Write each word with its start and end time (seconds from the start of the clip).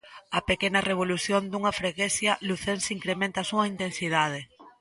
A 0.37 0.39
pequena 0.49 0.81
revolución 0.89 1.41
dunha 1.51 1.75
freguesía 1.79 2.33
lucense 2.47 2.89
incrementa 2.97 3.37
a 3.41 3.47
súa 3.51 3.65
intensidade. 3.73 4.41